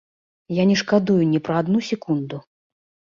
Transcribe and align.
Я 0.61 0.65
не 0.69 0.77
шкадую 0.83 1.19
ні 1.33 1.43
пра 1.49 1.59
адну 1.65 1.79
секунду. 1.91 2.35